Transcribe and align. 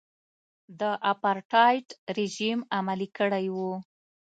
د 0.79 0.81
اپارټایډ 1.11 1.87
رژیم 2.17 2.59
عملي 2.77 3.09
کړی 3.17 3.45
و. 3.55 3.57